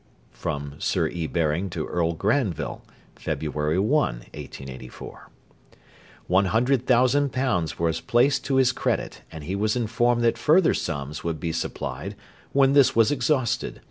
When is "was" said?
7.77-8.01, 9.55-9.75, 12.95-13.11